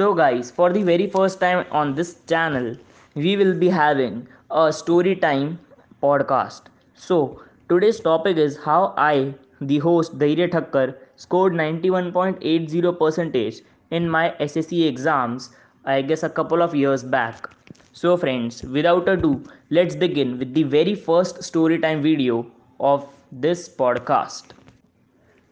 So, 0.00 0.14
guys, 0.14 0.50
for 0.50 0.72
the 0.72 0.82
very 0.82 1.06
first 1.06 1.40
time 1.40 1.66
on 1.70 1.94
this 1.94 2.22
channel, 2.26 2.74
we 3.14 3.36
will 3.36 3.52
be 3.52 3.68
having 3.68 4.26
a 4.50 4.72
story 4.72 5.14
time 5.14 5.58
podcast. 6.02 6.70
So, 6.94 7.42
today's 7.68 8.00
topic 8.00 8.38
is 8.38 8.56
how 8.56 8.94
I, 8.96 9.34
the 9.60 9.78
host 9.80 10.18
Dhairya 10.18 10.48
Thakkar, 10.52 10.94
scored 11.16 11.52
91.80 11.52 12.98
percentage 12.98 13.60
in 13.90 14.08
my 14.08 14.34
SSC 14.40 14.88
exams, 14.88 15.50
I 15.84 16.00
guess 16.00 16.22
a 16.22 16.30
couple 16.30 16.62
of 16.62 16.74
years 16.74 17.02
back. 17.02 17.50
So, 17.92 18.16
friends, 18.16 18.62
without 18.62 19.06
ado, 19.06 19.44
let's 19.68 19.94
begin 19.94 20.38
with 20.38 20.54
the 20.54 20.62
very 20.62 20.94
first 20.94 21.44
story 21.44 21.78
time 21.78 22.00
video 22.00 22.46
of 22.92 23.06
this 23.30 23.68
podcast. 23.68 24.52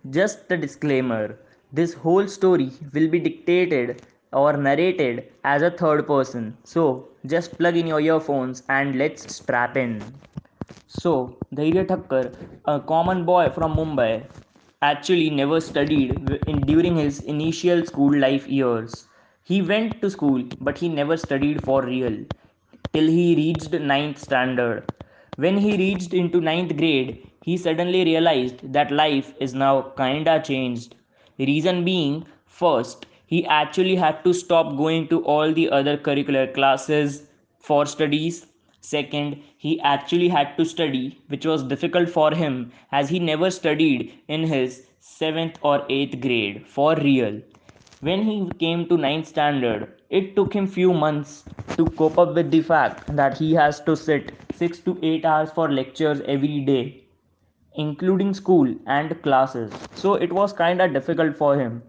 Just 0.09 0.51
a 0.51 0.57
disclaimer 0.57 1.39
this 1.71 1.93
whole 1.93 2.27
story 2.27 2.71
will 2.95 3.09
be 3.09 3.19
dictated 3.19 4.01
or 4.33 4.57
narrated 4.57 5.25
as 5.45 5.63
a 5.63 5.71
third 5.71 6.07
person. 6.07 6.57
So 6.65 7.09
just 7.27 7.59
plug 7.59 7.77
in 7.77 7.87
your 7.87 8.01
earphones 8.01 8.63
and 8.69 8.97
let's 8.99 9.33
strap 9.35 9.77
in. 9.77 10.21
So, 10.87 11.39
Dhairya 11.55 11.87
Thakkar, 11.87 12.35
a 12.65 12.81
common 12.81 13.25
boy 13.25 13.51
from 13.51 13.77
Mumbai, 13.77 14.27
actually 14.83 15.31
never 15.31 15.61
studied 15.61 16.31
in, 16.47 16.67
during 16.67 16.97
his 16.97 17.23
initial 17.23 17.85
school 17.87 18.17
life 18.19 18.49
years. 18.49 19.07
He 19.45 19.63
went 19.63 20.01
to 20.03 20.11
school, 20.11 20.43
but 20.61 20.79
he 20.79 20.89
never 20.89 21.17
studied 21.17 21.63
for 21.63 21.83
real 21.85 22.25
till 22.93 23.07
he 23.07 23.35
reached 23.37 23.73
ninth 23.73 24.19
standard. 24.19 24.85
When 25.37 25.59
he 25.59 25.77
reached 25.77 26.13
into 26.13 26.41
ninth 26.41 26.77
grade, 26.77 27.25
he 27.41 27.57
suddenly 27.57 28.05
realized 28.05 28.73
that 28.73 28.91
life 28.91 29.35
is 29.41 29.55
now 29.55 29.83
kinda 29.97 30.41
changed. 30.43 30.97
Reason 31.39 31.85
being, 31.85 32.27
first, 32.47 33.07
he 33.31 33.45
actually 33.47 33.95
had 33.95 34.23
to 34.25 34.33
stop 34.33 34.77
going 34.77 35.07
to 35.09 35.23
all 35.25 35.53
the 35.53 35.69
other 35.71 35.97
curricular 35.97 36.53
classes 36.53 37.25
for 37.61 37.85
studies. 37.85 38.47
Second, 38.81 39.43
he 39.59 39.79
actually 39.81 40.29
had 40.29 40.57
to 40.57 40.65
study, 40.65 41.21
which 41.29 41.45
was 41.45 41.63
difficult 41.63 42.09
for 42.09 42.33
him 42.33 42.73
as 42.91 43.11
he 43.11 43.19
never 43.19 43.51
studied 43.51 44.19
in 44.29 44.45
his 44.45 44.87
7th 45.03 45.57
or 45.61 45.81
8th 45.89 46.21
grade 46.23 46.67
for 46.67 46.95
real. 46.97 47.43
When 48.01 48.23
he 48.23 48.51
came 48.59 48.87
to 48.89 48.97
9th 48.97 49.27
standard, 49.27 50.01
it 50.09 50.35
took 50.35 50.55
him 50.55 50.67
few 50.67 50.95
months 50.95 51.45
to 51.77 51.85
cope 52.01 52.19
up 52.19 52.35
with 52.35 52.51
the 52.51 52.63
fact 52.63 53.15
that 53.15 53.37
he 53.37 53.53
has 53.53 53.81
to 53.83 53.95
sit 53.95 54.33
6 54.55 54.79
to 54.87 54.99
8 55.03 55.27
hours 55.27 55.51
for 55.51 55.71
lectures 55.71 56.23
every 56.25 56.61
day, 56.61 57.05
including 57.75 58.33
school 58.33 58.75
and 58.87 59.21
classes. 59.23 59.71
So 59.95 60.15
it 60.15 60.33
was 60.33 60.55
kinda 60.55 60.89
difficult 60.89 61.37
for 61.37 61.59
him. 61.59 61.83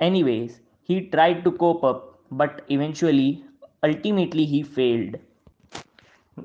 Anyways, 0.00 0.60
he 0.88 1.02
tried 1.02 1.44
to 1.44 1.52
cope 1.52 1.84
up, 1.84 2.18
but 2.32 2.62
eventually, 2.68 3.44
ultimately, 3.84 4.44
he 4.44 4.62
failed. 4.62 5.16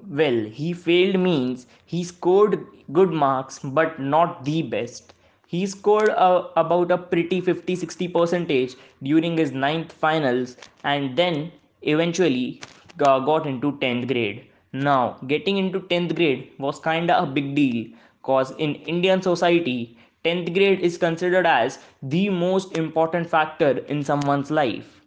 Well, 0.09 0.39
he 0.45 0.73
failed 0.73 1.19
means 1.19 1.67
he 1.85 2.03
scored 2.03 2.65
good 2.91 3.11
marks, 3.11 3.59
but 3.59 3.99
not 3.99 4.43
the 4.45 4.61
best. 4.61 5.13
He 5.47 5.65
scored 5.67 6.09
a, 6.09 6.49
about 6.57 6.91
a 6.91 6.97
pretty 6.97 7.41
50 7.41 7.75
60 7.75 8.07
percentage 8.09 8.75
during 9.01 9.37
his 9.37 9.51
ninth 9.51 9.91
finals 9.91 10.57
and 10.83 11.15
then 11.15 11.51
eventually 11.83 12.61
got 12.97 13.47
into 13.47 13.71
10th 13.73 14.07
grade. 14.07 14.47
Now, 14.73 15.17
getting 15.27 15.57
into 15.57 15.79
10th 15.81 16.15
grade 16.15 16.51
was 16.59 16.79
kinda 16.79 17.21
a 17.21 17.25
big 17.25 17.55
deal 17.55 17.85
cause 18.23 18.51
in 18.57 18.75
Indian 18.95 19.21
society, 19.21 19.97
10th 20.25 20.53
grade 20.53 20.79
is 20.79 20.97
considered 20.97 21.45
as 21.45 21.79
the 22.01 22.29
most 22.29 22.77
important 22.77 23.29
factor 23.29 23.71
in 23.95 24.03
someone's 24.03 24.51
life 24.51 25.01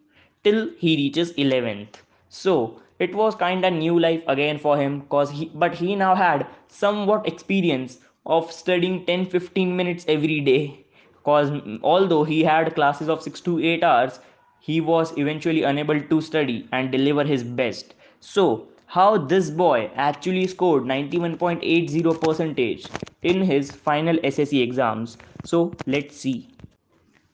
till 0.44 0.68
he 0.78 0.96
reaches 0.96 1.32
11th 1.34 2.02
so 2.28 2.80
it 2.98 3.14
was 3.14 3.34
kind 3.34 3.64
of 3.64 3.72
new 3.72 3.98
life 3.98 4.22
again 4.34 4.58
for 4.58 4.76
him 4.76 5.00
cause 5.14 5.30
he 5.30 5.50
but 5.54 5.74
he 5.74 5.94
now 5.94 6.14
had 6.14 6.46
somewhat 6.68 7.26
experience 7.26 7.98
of 8.26 8.50
studying 8.52 9.04
10 9.06 9.26
15 9.26 9.76
minutes 9.76 10.04
every 10.08 10.40
day. 10.40 10.84
Cause 11.24 11.50
although 11.82 12.24
he 12.24 12.42
had 12.44 12.74
classes 12.74 13.08
of 13.08 13.22
6 13.22 13.40
to 13.42 13.58
8 13.60 13.84
hours 13.84 14.20
he 14.60 14.80
was 14.80 15.12
eventually 15.16 15.62
unable 15.62 16.00
to 16.00 16.20
study 16.20 16.68
and 16.72 16.90
deliver 16.90 17.24
his 17.24 17.44
best. 17.44 17.94
So 18.20 18.68
how 18.86 19.18
this 19.18 19.50
boy 19.50 19.90
actually 19.94 20.46
scored 20.46 20.84
91.80 20.84 22.20
percentage 22.20 22.88
in 23.32 23.42
his 23.50 23.70
final 23.88 24.16
SSC 24.30 24.62
exams. 24.62 25.16
So 25.42 25.74
let's 25.86 26.16
see. 26.16 26.48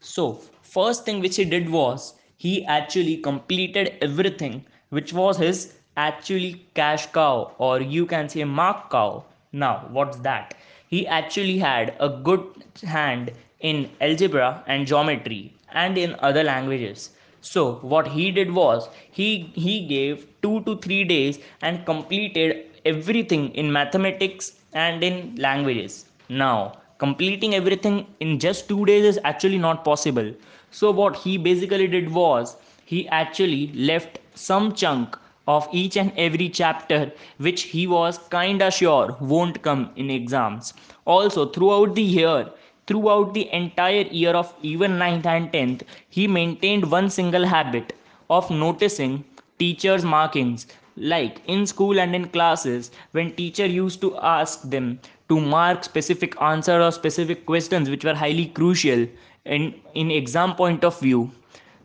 So 0.01 0.41
first 0.63 1.05
thing 1.05 1.21
which 1.21 1.37
he 1.37 1.45
did 1.45 1.71
was 1.71 2.15
he 2.37 2.65
actually 2.65 3.17
completed 3.19 3.93
everything 4.01 4.65
which 4.91 5.13
was 5.13 5.37
his 5.37 5.75
actually 5.97 6.67
cash 6.75 7.07
cow 7.13 7.53
or 7.59 7.81
you 7.81 8.07
can 8.07 8.29
say 8.29 8.45
mark 8.45 8.91
cow. 8.91 9.25
Now 9.53 9.89
what's 9.91 10.19
that? 10.19 10.55
He 10.89 11.07
actually 11.07 11.59
had 11.59 11.97
a 12.01 12.09
good 12.09 12.45
hand 12.83 13.33
in 13.61 13.91
algebra 14.01 14.65
and 14.67 14.87
geometry 14.87 15.55
and 15.73 15.97
in 15.97 16.17
other 16.21 16.43
languages 16.45 17.11
so 17.43 17.75
what 17.93 18.07
he 18.07 18.31
did 18.31 18.51
was 18.55 18.89
he 19.11 19.51
he 19.55 19.75
gave 19.87 20.27
2 20.43 20.61
to 20.67 20.77
3 20.79 21.05
days 21.13 21.39
and 21.61 21.85
completed 21.85 22.53
everything 22.91 23.49
in 23.63 23.73
mathematics 23.77 24.53
and 24.73 25.03
in 25.05 25.35
languages 25.37 26.05
now 26.29 26.73
completing 26.99 27.55
everything 27.55 28.07
in 28.21 28.39
just 28.39 28.69
2 28.69 28.85
days 28.91 29.05
is 29.13 29.19
actually 29.33 29.59
not 29.59 29.85
possible 29.85 30.31
so 30.71 30.91
what 31.01 31.17
he 31.25 31.37
basically 31.49 31.89
did 31.97 32.11
was 32.21 32.57
he 32.93 33.01
actually 33.21 33.63
left 33.91 34.19
some 34.35 34.73
chunk 34.83 35.19
of 35.47 35.69
each 35.73 35.97
and 35.97 36.13
every 36.17 36.49
chapter 36.49 37.01
which 37.39 37.63
he 37.75 37.87
was 37.87 38.19
kinda 38.37 38.71
sure 38.71 39.17
won't 39.35 39.63
come 39.63 39.91
in 39.97 40.11
exams 40.11 40.73
also 41.17 41.47
throughout 41.47 41.95
the 41.95 42.09
year 42.19 42.51
Throughout 42.87 43.33
the 43.35 43.49
entire 43.53 44.03
year 44.11 44.31
of 44.35 44.53
even 44.61 44.99
9th 44.99 45.27
and 45.27 45.53
10th, 45.53 45.83
he 46.09 46.27
maintained 46.27 46.91
one 46.91 47.09
single 47.11 47.45
habit 47.47 47.93
of 48.29 48.51
noticing 48.51 49.25
teachers' 49.59 50.05
markings. 50.05 50.67
Like 50.97 51.41
in 51.47 51.67
school 51.67 51.99
and 51.99 52.15
in 52.15 52.29
classes, 52.29 52.91
when 53.13 53.35
teacher 53.35 53.67
used 53.67 54.01
to 54.03 54.17
ask 54.19 54.69
them 54.69 55.01
to 55.29 55.41
mark 55.41 55.85
specific 55.85 56.41
answer 56.43 56.81
or 56.81 56.93
specific 56.93 57.47
questions 57.47 57.89
which 57.89 58.05
were 58.05 58.15
highly 58.15 58.47
crucial 58.47 59.07
in, 59.45 59.75
in 59.95 60.11
exam 60.11 60.55
point 60.55 60.85
of 60.85 61.01
view. 61.01 61.31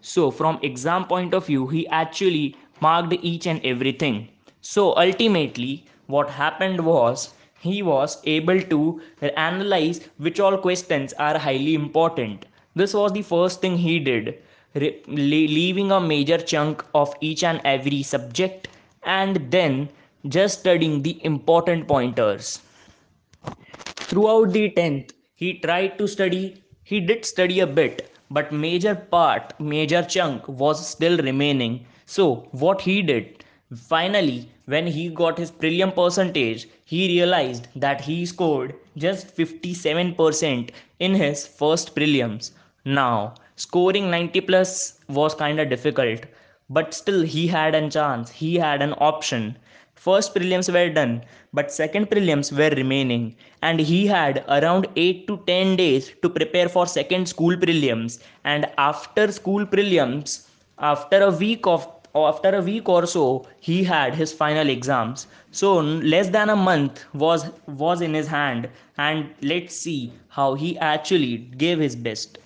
So 0.01 0.29
from 0.29 0.59
exam 0.61 1.05
point 1.05 1.33
of 1.33 1.45
view, 1.45 1.67
he 1.67 1.87
actually 1.87 2.55
marked 2.81 3.13
each 3.21 3.47
and 3.47 3.65
everything. 3.65 4.29
So 4.61 4.95
ultimately, 4.97 5.85
what 6.07 6.29
happened 6.29 6.85
was 6.85 7.33
he 7.59 7.81
was 7.81 8.21
able 8.25 8.61
to 8.61 9.01
analyze 9.35 10.01
which 10.17 10.39
all 10.39 10.57
questions 10.57 11.13
are 11.13 11.37
highly 11.37 11.73
important. 11.73 12.45
This 12.75 12.93
was 12.93 13.13
the 13.13 13.21
first 13.21 13.61
thing 13.61 13.77
he 13.77 13.99
did, 13.99 14.37
leaving 15.07 15.91
a 15.91 15.99
major 15.99 16.37
chunk 16.37 16.85
of 16.93 17.13
each 17.21 17.43
and 17.43 17.61
every 17.63 18.03
subject 18.03 18.67
and 19.07 19.49
then 19.51 19.89
just 20.27 20.59
studying 20.59 21.01
the 21.01 21.19
important 21.25 21.87
pointers. 21.87 22.59
Throughout 23.95 24.51
the 24.53 24.71
10th, 24.71 25.11
he 25.35 25.59
tried 25.59 25.97
to 25.97 26.07
study, 26.07 26.63
he 26.83 26.99
did 26.99 27.25
study 27.25 27.59
a 27.61 27.67
bit, 27.67 28.11
but 28.29 28.51
major 28.51 28.95
part, 28.95 29.59
major 29.59 30.03
chunk 30.03 30.47
was 30.47 30.87
still 30.87 31.17
remaining. 31.17 31.85
So, 32.05 32.47
what 32.51 32.81
he 32.81 33.01
did, 33.01 33.43
finally, 33.75 34.49
when 34.65 34.87
he 34.87 35.09
got 35.09 35.37
his 35.37 35.51
prelim 35.51 35.95
percentage, 35.95 36.67
he 36.85 37.07
realized 37.07 37.67
that 37.75 38.01
he 38.01 38.25
scored 38.25 38.75
just 38.97 39.35
57% 39.35 40.71
in 40.99 41.15
his 41.15 41.47
first 41.47 41.95
prelims. 41.95 42.51
Now, 42.85 43.35
scoring 43.55 44.09
90 44.09 44.41
plus 44.41 44.99
was 45.09 45.35
kinda 45.35 45.65
difficult, 45.65 46.25
but 46.69 46.93
still 46.93 47.21
he 47.21 47.47
had 47.47 47.75
a 47.75 47.89
chance, 47.89 48.29
he 48.29 48.55
had 48.55 48.81
an 48.81 48.93
option. 48.99 49.57
First 49.95 50.33
prelims 50.35 50.71
were 50.71 50.89
done, 50.93 51.23
but 51.53 51.71
second 51.71 52.09
prelims 52.09 52.51
were 52.51 52.75
remaining, 52.75 53.35
and 53.61 53.79
he 53.79 54.05
had 54.07 54.43
around 54.47 54.87
8 54.95 55.27
to 55.27 55.37
10 55.47 55.75
days 55.75 56.13
to 56.21 56.29
prepare 56.29 56.69
for 56.69 56.85
second 56.85 57.27
school 57.27 57.55
prelims. 57.55 58.19
And 58.43 58.69
after 58.77 59.31
school 59.31 59.65
prelims, 59.65 60.47
after 60.79 61.21
a 61.23 61.31
week 61.31 61.65
of 61.67 61.87
after 62.15 62.55
a 62.55 62.61
week 62.61 62.89
or 62.89 63.05
so 63.05 63.45
he 63.59 63.83
had 63.83 64.15
his 64.15 64.33
final 64.33 64.69
exams. 64.69 65.27
So 65.51 65.77
less 65.79 66.29
than 66.29 66.49
a 66.49 66.55
month 66.55 67.05
was 67.13 67.49
was 67.67 68.01
in 68.01 68.13
his 68.13 68.27
hand. 68.27 68.69
And 68.97 69.33
let's 69.41 69.75
see 69.75 70.13
how 70.29 70.55
he 70.55 70.77
actually 70.79 71.37
gave 71.65 71.79
his 71.79 71.95
best. 71.95 72.39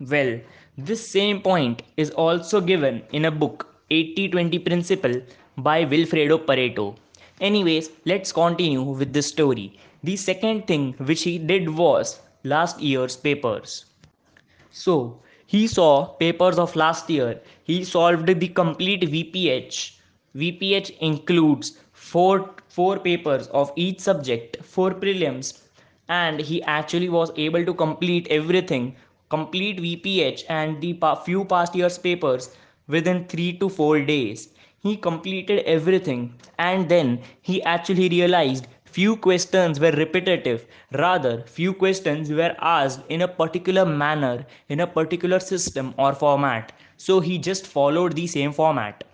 Well 0.00 0.40
this 0.76 1.06
same 1.08 1.40
point 1.40 1.82
is 1.96 2.10
also 2.10 2.60
given 2.60 3.02
in 3.12 3.24
a 3.24 3.30
book 3.30 3.66
80-20 3.90 4.64
principle 4.64 5.14
by 5.56 5.84
Vilfredo 5.84 6.38
Pareto 6.46 6.96
anyways 7.40 7.90
let's 8.04 8.32
continue 8.32 8.82
with 8.82 9.12
this 9.12 9.26
story 9.26 9.66
the 10.02 10.16
second 10.16 10.66
thing 10.66 10.92
which 11.10 11.22
he 11.22 11.38
did 11.38 11.68
was 11.68 12.20
last 12.44 12.80
year's 12.80 13.16
papers 13.16 13.84
so 14.70 14.96
He 15.46 15.66
saw 15.68 16.06
papers 16.20 16.58
of 16.58 16.74
last 16.76 17.08
year. 17.10 17.40
He 17.64 17.84
solved 17.84 18.26
the 18.40 18.48
complete 18.48 19.02
VPH. 19.12 19.98
VPH 20.36 20.90
includes 20.98 21.78
four 21.92 22.50
four 22.68 22.98
papers 22.98 23.46
of 23.48 23.72
each 23.76 24.00
subject, 24.00 24.56
four 24.64 24.90
prelims, 25.04 25.62
and 26.08 26.40
he 26.40 26.62
actually 26.64 27.08
was 27.08 27.32
able 27.36 27.64
to 27.64 27.74
complete 27.74 28.26
everything, 28.30 28.96
complete 29.28 29.78
VPH 29.78 30.44
and 30.48 30.80
the 30.80 30.98
few 31.24 31.44
past 31.44 31.74
years 31.74 31.98
papers 31.98 32.50
within 32.88 33.26
3 33.26 33.58
to 33.58 33.68
4 33.68 34.00
days. 34.02 34.48
He 34.78 34.96
completed 34.96 35.64
everything 35.64 36.34
and 36.58 36.88
then 36.88 37.20
he 37.42 37.62
actually 37.62 38.08
realized 38.08 38.66
few 38.84 39.16
questions 39.16 39.80
were 39.80 39.90
repetitive. 39.92 40.66
Rather 40.92 41.42
few 41.42 41.72
questions 41.72 42.30
were 42.30 42.54
asked 42.60 43.00
in 43.08 43.22
a 43.22 43.28
particular 43.28 43.84
manner 43.84 44.46
in 44.68 44.80
a 44.80 44.86
particular 44.86 45.40
system 45.40 45.94
or 45.98 46.14
format. 46.14 46.72
So 46.96 47.20
he 47.20 47.38
just 47.38 47.66
followed 47.66 48.14
the 48.14 48.26
same 48.26 48.52
format. 48.52 49.04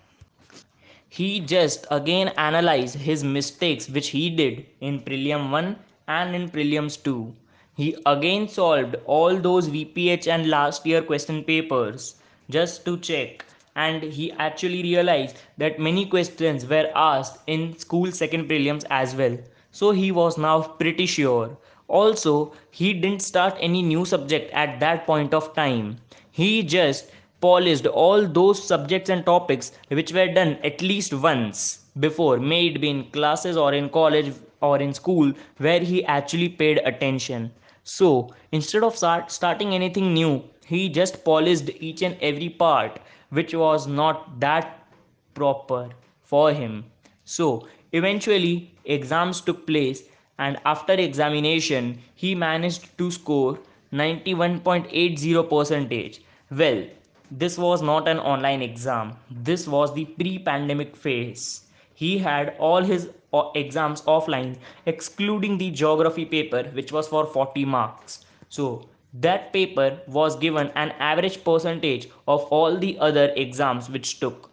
He 1.09 1.39
just 1.39 1.87
again 1.89 2.29
analyzed 2.37 2.95
his 2.95 3.23
mistakes 3.23 3.89
which 3.89 4.09
he 4.09 4.29
did 4.29 4.65
in 4.81 4.99
prelim 4.99 5.51
1 5.51 5.75
and 6.07 6.35
in 6.35 6.49
prelims 6.49 7.01
2 7.03 7.33
he 7.81 7.95
again 8.05 8.47
solved 8.47 8.95
all 9.05 9.37
those 9.37 9.67
vph 9.69 10.27
and 10.27 10.49
last 10.49 10.85
year 10.85 11.01
question 11.01 11.43
papers 11.43 12.15
just 12.49 12.85
to 12.85 12.97
check. 12.97 13.45
And 13.75 14.03
he 14.03 14.31
actually 14.33 14.83
realized 14.83 15.37
that 15.57 15.79
many 15.79 16.05
questions 16.05 16.65
were 16.65 16.91
asked 16.95 17.39
in 17.47 17.77
school 17.77 18.11
second 18.11 18.47
prelims 18.49 18.85
as 18.89 19.15
well. 19.15 19.37
So 19.71 19.91
he 19.91 20.11
was 20.11 20.37
now 20.37 20.61
pretty 20.61 21.07
sure. 21.07 21.57
Also 21.87 22.53
he 22.69 22.93
didn't 22.93 23.21
start 23.21 23.57
any 23.59 23.81
new 23.81 24.05
subject 24.05 24.51
at 24.53 24.79
that 24.81 25.05
point 25.07 25.33
of 25.33 25.53
time. 25.55 25.97
He 26.31 26.63
just 26.63 27.11
polished 27.41 27.87
all 27.87 28.27
those 28.27 28.63
subjects 28.63 29.09
and 29.09 29.25
topics 29.25 29.71
which 29.87 30.13
were 30.13 30.27
done 30.31 30.57
at 30.63 30.81
least 30.81 31.13
once 31.13 31.79
before 31.99 32.37
may 32.37 32.67
it 32.67 32.79
be 32.79 32.89
in 32.89 33.03
classes 33.11 33.57
or 33.57 33.73
in 33.73 33.89
college 33.89 34.33
or 34.61 34.79
in 34.79 34.93
school 34.93 35.33
where 35.57 35.79
he 35.79 36.05
actually 36.05 36.47
paid 36.47 36.79
attention 36.85 37.51
so 37.83 38.33
instead 38.51 38.83
of 38.83 38.97
start, 38.97 39.31
starting 39.31 39.73
anything 39.73 40.13
new 40.13 40.43
he 40.65 40.87
just 40.89 41.23
polished 41.23 41.69
each 41.79 42.01
and 42.01 42.17
every 42.21 42.49
part 42.49 42.99
which 43.29 43.53
was 43.53 43.87
not 43.87 44.39
that 44.39 44.87
proper 45.33 45.89
for 46.21 46.51
him. 46.53 46.85
So 47.25 47.67
eventually 47.91 48.73
exams 48.85 49.41
took 49.41 49.65
place 49.67 50.03
and 50.37 50.57
after 50.65 50.93
examination 50.93 51.99
he 52.15 52.35
managed 52.35 52.97
to 52.97 53.11
score 53.11 53.59
91.80 53.93 55.49
percentage. 55.49 56.21
Well, 56.49 56.85
this 57.29 57.57
was 57.57 57.81
not 57.81 58.07
an 58.07 58.19
online 58.19 58.61
exam. 58.61 59.13
This 59.29 59.67
was 59.67 59.93
the 59.93 60.05
pre-pandemic 60.05 60.95
phase. 60.95 61.63
He 62.01 62.17
had 62.17 62.55
all 62.57 62.81
his 62.81 63.09
uh, 63.31 63.49
exams 63.53 64.01
offline 64.13 64.55
excluding 64.87 65.59
the 65.59 65.69
geography 65.69 66.25
paper 66.25 66.63
which 66.73 66.91
was 66.91 67.07
for 67.07 67.27
40 67.27 67.65
marks. 67.65 68.25
So 68.49 68.89
that 69.13 69.53
paper 69.53 69.99
was 70.07 70.35
given 70.35 70.71
an 70.75 70.93
average 71.09 71.43
percentage 71.43 72.09
of 72.27 72.45
all 72.45 72.75
the 72.75 72.97
other 72.97 73.31
exams 73.35 73.87
which 73.87 74.19
took. 74.19 74.49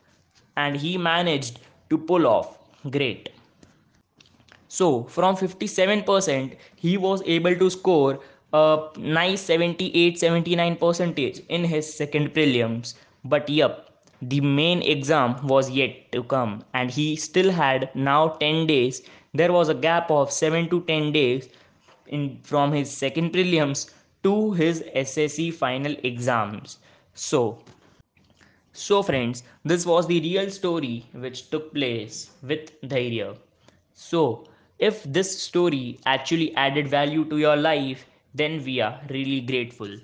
And 0.58 0.76
he 0.76 0.98
managed 0.98 1.60
to 1.88 1.96
pull 1.96 2.26
off. 2.26 2.58
Great. 2.90 3.30
So 4.68 5.04
from 5.04 5.34
57% 5.34 6.56
he 6.76 6.98
was 6.98 7.22
able 7.24 7.56
to 7.56 7.70
score 7.70 8.20
a 8.52 8.88
nice 8.98 9.40
78 9.40 10.18
79 10.18 10.76
percentage 10.76 11.40
in 11.48 11.64
his 11.64 11.92
second 11.94 12.34
prelims. 12.34 12.94
But 13.24 13.48
yep 13.48 13.88
the 14.22 14.40
main 14.40 14.82
exam 14.82 15.46
was 15.46 15.70
yet 15.70 16.12
to 16.12 16.22
come 16.22 16.64
and 16.74 16.90
he 16.90 17.16
still 17.16 17.50
had 17.50 17.90
now 17.94 18.28
10 18.28 18.66
days 18.66 19.02
there 19.34 19.52
was 19.52 19.68
a 19.68 19.74
gap 19.74 20.10
of 20.10 20.30
7 20.32 20.68
to 20.70 20.80
10 20.82 21.12
days 21.12 21.48
in 22.06 22.38
from 22.42 22.72
his 22.72 22.90
second 22.90 23.32
prelims 23.32 23.90
to 24.22 24.52
his 24.52 24.82
SSC 24.94 25.50
final 25.50 25.94
exams. 26.02 26.78
So, 27.14 27.58
so 28.72 29.02
friends, 29.02 29.42
this 29.64 29.84
was 29.86 30.06
the 30.06 30.20
real 30.20 30.50
story 30.50 31.04
which 31.12 31.50
took 31.50 31.74
place 31.74 32.30
with 32.42 32.80
Dhairya. 32.82 33.36
So, 33.94 34.44
if 34.78 35.02
this 35.04 35.40
story 35.42 35.98
actually 36.06 36.54
added 36.56 36.88
value 36.88 37.24
to 37.26 37.38
your 37.38 37.56
life, 37.56 38.06
then 38.34 38.64
we 38.64 38.80
are 38.80 39.00
really 39.10 39.40
grateful. 39.40 39.96